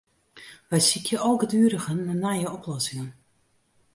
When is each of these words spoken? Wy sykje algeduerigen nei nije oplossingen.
Wy 0.69 0.79
sykje 0.87 1.17
algeduerigen 1.27 1.99
nei 2.07 2.17
nije 2.39 2.49
oplossingen. 2.57 3.11